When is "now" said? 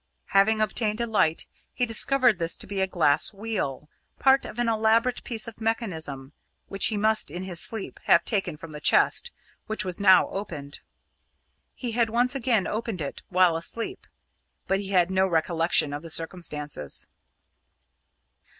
9.99-10.27